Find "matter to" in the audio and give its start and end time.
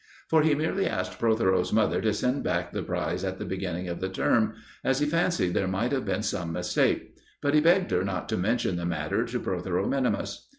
8.87-9.39